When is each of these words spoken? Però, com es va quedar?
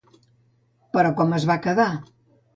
Però, 0.97 1.11
com 1.21 1.37
es 1.41 1.47
va 1.53 1.59
quedar? 1.69 1.89